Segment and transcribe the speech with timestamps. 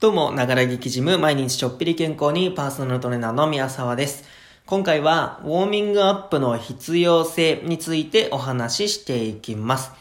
[0.00, 4.24] どうも、ながら劇ジム、毎日ちょっぴり健康にパーソナルトレーナーの宮沢です。
[4.64, 9.92] 今回は、ウォーミングアップの必要性についてお話ししていきます。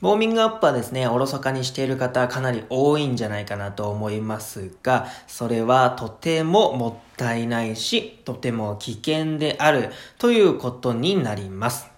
[0.00, 11.97] ウォーミングアップはですね、おろそかにしている方かなり多いんじゃないかなと思いますが、それはとてももったいないし、とても危険であるということになります。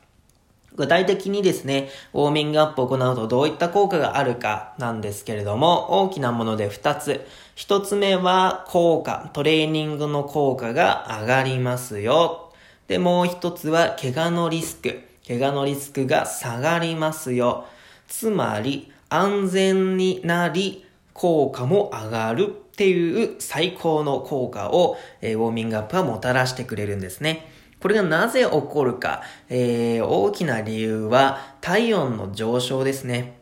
[0.77, 7.27] 具体的にですね、ウォーミングアップを行うとどういった効果があるかなんですけれども、大きなもので2つ。
[7.57, 12.53] 1つ目は効果、トレーニングの効果が上がりますよ。
[12.89, 15.00] で、もう1つは怪我のリスク。
[15.26, 17.67] 怪我のリスクが下がりますよ。
[18.09, 27.46] つまり、安全になり、効果も上がるっていう最高の効果を、え、ウォーミングアップはもたらしてくれるんですね。
[27.80, 33.41] これがなぜ起こるか、えー、大きな理由は体温の上昇ですね。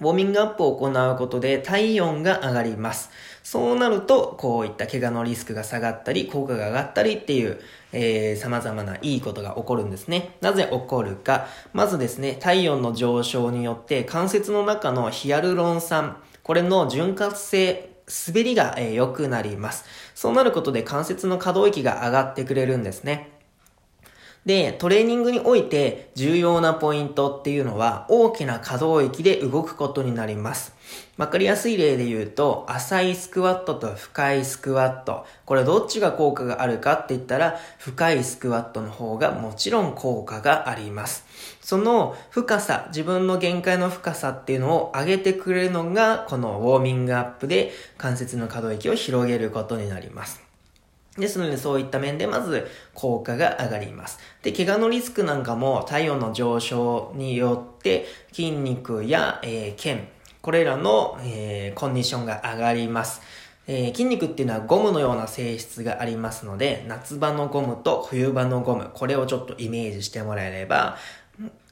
[0.00, 3.10] ウォーミングアップを行うことで体温が上がります。
[3.42, 7.58] そうなると、こういった怪我のリスクが下がったり、効果が上がったりっていう、
[7.92, 10.36] えー、様々ないいことが起こるんですね。
[10.40, 11.46] なぜ起こるか。
[11.72, 17.90] まずですね、体温の上昇によって関節の中のヒアルロン酸、これの潤滑性、
[18.28, 19.84] 滑りが良、えー、くなります。
[20.14, 23.37] そうなることで関節の可動域が上がってくれるんですね。
[24.46, 30.74] で、トレーニングにおいて重要なポイントっていうのは大きな可動域で動くことになります。
[31.18, 35.26] わかりやすい例で言うと、浅いスクワットと深いスクワット。
[35.44, 41.26] これどっちが効果があるかって言ったら、深いスクワットの方がもちろん効果があります。
[41.60, 50.47] その深さ、自分の限界の深さっていうのを上げてくれるのが、このウォーミングアップで関節の可動域を広げることになります。
[51.18, 54.18] ですので、そういった面でまず効果が上がります。
[54.42, 60.08] で、怪我のリスクなんかも体温の上昇によって筋肉や、えー、腱、
[60.40, 63.20] これらの、えー、コンディションが上がります。
[63.66, 70.96] えー、筋肉っていうのはゴムのような性質がありますので、夏場のゴムと冬場のゴム、これをちょっとイメージしてもらえれば、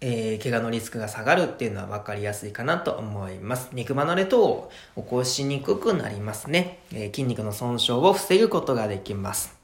[0.00, 3.70] えー、怪我のリスクが下がるっていうのは分かりやすいかなと思います。
[3.72, 6.80] 肉離れ等を起こしにくくなりますね。
[6.92, 9.56] えー、筋肉の損傷を防ぐことができます。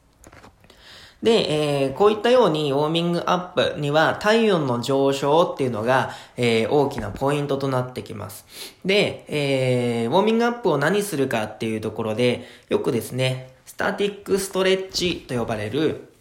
[1.23, 8.45] で、えー、こういったようにウォーミングアップには体温の上昇っていうのが、えー、大きなポイントとなってきます。
[8.85, 16.12] で、えー、ウォーミングアップを何するかっていうところで、よくですね、スタティックストレッチと呼ばれる、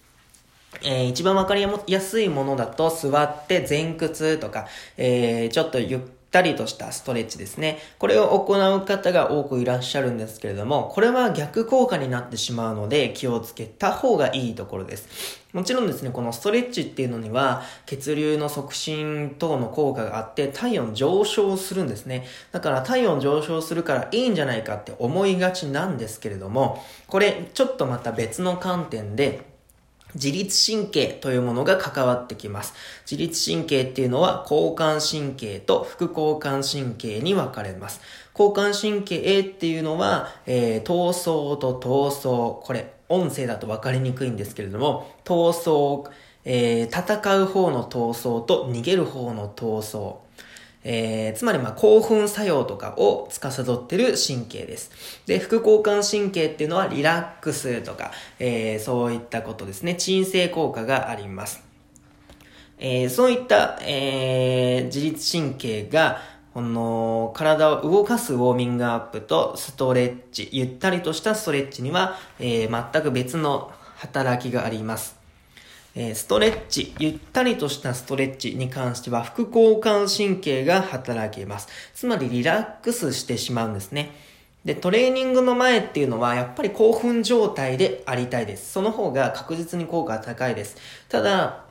[0.83, 4.67] えー、一番わかりやすいものだと座って前屈とか、
[4.97, 5.99] えー、ちょっとゆっ
[6.31, 7.79] たりとしたストレッチですね。
[7.99, 15.41] これを行う方が多くいらっしゃるんですけれども、これは逆効果になってしまうので気をつけた方がいいところです。
[15.51, 22.25] もちろんですね、このストレッチっていうのには血流の促進等の効果があって体温上昇するんですね。
[22.53, 29.50] だから体温上昇するからいいんじゃないかって思いがちなんですけれども、これちょっとまた別の観点で
[30.15, 32.73] 自律神経というものが関わってきます。
[33.09, 38.01] 自律神経っていうのは交感神経と副交感神経に分かれます。
[38.37, 42.65] 交感神経っていうのは、えー、闘争と闘争。
[42.65, 46.09] これ、音声だと分かりにくいんですけれども、闘争、
[46.45, 50.15] えー、戦う方の闘争と逃げる方の闘争。
[50.83, 54.91] えー、つまりまあ興奮作用とかを司ってる神経です。
[55.25, 59.95] で、副交感神経っていうのはリラックスとか、えー、そういったことですね。
[59.95, 61.63] 鎮静効果があります。
[62.79, 66.19] えー、そういった、えー、自律神経が、
[66.53, 75.20] この、体を動かすウォーミングアップとストレッチ、ゆったりとしたストレッチには、えー、全く別の働きがあります。
[75.93, 81.67] えストレッチ、ゆったりとしたストレッチに関しては副交感神経が働きます。
[81.93, 84.11] つまりリラックスしてしまうんですね。
[84.63, 88.71] で、トレーニングの前っていうのはやっぱり興奮状態でありたいです。
[88.71, 90.77] その方が確実に効果が高いです。
[91.09, 91.65] ただ、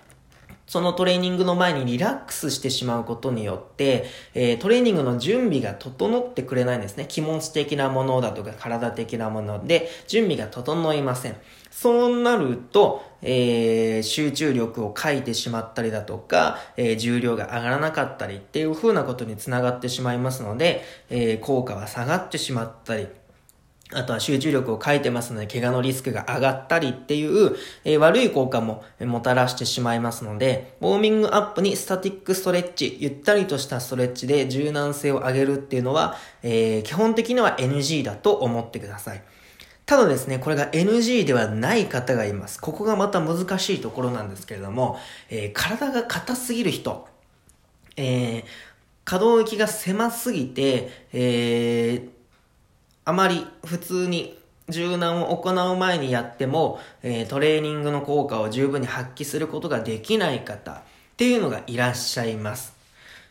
[0.71, 4.05] そのトレーニングの前にリラックスしてしまうことによって、
[4.35, 7.07] えー、トレーニングの準備が整ってくれないんですね。
[7.09, 11.37] 気持ち的なものだとか体的なもので、準備が整いません。
[11.73, 23.09] そうなると、えー、集中力を欠いてしまったりだとか、えー、重量が上がらなかったりっていう風なことにつながってしまいますので、え、効果は下がってしまったり、
[23.93, 39.23] あとは集中力を欠いてますので、怪我のリスクが上がったりっていう、えー、悪い効果ももたらしてしまいますので、ウォーミングアップにスタティックストレッチ、ゆったりとしたストレッチで柔軟性を上げるっていうのは、えー、基本的には NG だと思ってください。
[39.87, 42.61] ただですね、これが NG ではない方がいます。
[42.61, 45.01] ここがまた難しいところなんですけれども、
[45.31, 47.09] えー、体が硬すぎる人、
[47.97, 48.45] えー、
[49.05, 52.20] 可動域が狭すぎて、えー、
[53.05, 54.39] あまり普通に
[54.69, 60.81] 柔軟を行う前にやっても、えー、トレーニングの効果を十分に発揮することができない方っ
[61.17, 62.75] ていうのがいらっしゃいます。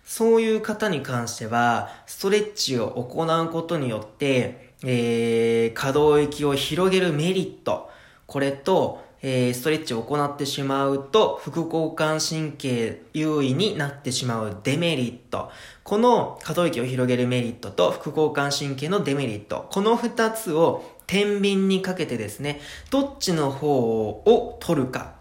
[0.05, 7.91] そういう方に関しては、ストレッチを行うことによって、えー、可動域を広げるメリット、
[8.25, 15.51] これと、えー、ストレッチを行ってしまうと、副交感神経優位になってしまうデメリット。
[15.83, 19.67] この可動域を広げるメリットと副交感神経のデメリット。
[19.71, 22.61] この二つを天秤にかけてですね、
[22.91, 25.18] どっちの方を取るか。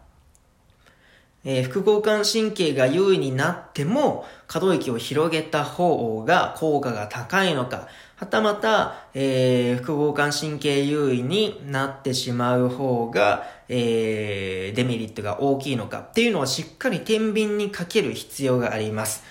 [1.44, 7.88] えー、副交感神経が優位になっても、可動域を広げた方が効果が高いのか。
[8.16, 19.22] はたまた、えー、副交感神経優位になってしまう方が、えー、デメリットが大きいのかっていうのをしっかり天秤にかける必要があります。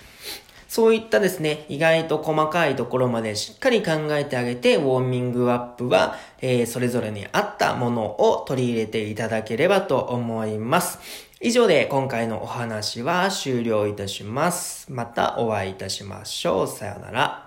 [0.70, 11.27] そういったですね、意外と細かいところまでしっかり考えてあげて、ウォーミングアップは、えー、それぞれに合ったものを取り入れていただければと思います。
[11.40, 14.92] 以上で今回のお話は終了いたします。
[14.92, 16.68] またお会いいたしましょう。
[16.68, 17.47] さよなら。